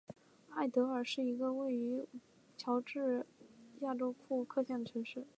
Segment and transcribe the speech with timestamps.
[0.49, 2.21] 艾得尔是一个位于美国
[2.57, 3.23] 乔治
[3.81, 5.27] 亚州库克县的城市。